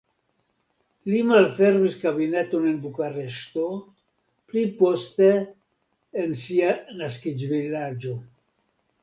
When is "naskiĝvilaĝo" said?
7.05-8.17